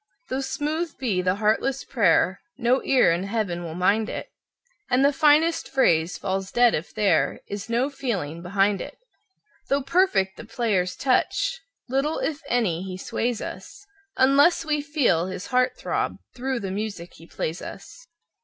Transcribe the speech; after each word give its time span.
Though 0.29 0.41
smooth 0.41 0.97
be 0.97 1.21
the 1.21 1.35
heartless 1.35 1.83
prayer, 1.83 2.41
no 2.57 2.81
ear 2.83 3.11
in 3.11 3.21
Heaven 3.25 3.63
will 3.63 3.75
mind 3.75 4.09
it, 4.09 4.31
And 4.89 5.05
the 5.05 5.13
finest 5.13 5.69
phrase 5.69 6.17
falls 6.17 6.51
dead 6.51 6.73
if 6.73 6.91
there 6.91 7.39
is 7.47 7.69
no 7.69 7.87
feeling 7.91 8.41
behind 8.41 8.81
it. 8.81 8.97
Though 9.69 9.83
perfect 9.83 10.37
the 10.37 10.43
player's 10.45 10.95
touch, 10.95 11.61
little, 11.87 12.17
if 12.17 12.41
any, 12.47 12.81
he 12.81 12.97
sways 12.97 13.43
us, 13.43 13.85
Unless 14.17 14.65
we 14.65 14.81
feel 14.81 15.27
his 15.27 15.45
heart 15.45 15.77
throb 15.77 16.15
through 16.33 16.61
the 16.61 16.71
music 16.71 17.13
he 17.17 17.27
plays 17.27 17.61
us. 17.61 18.07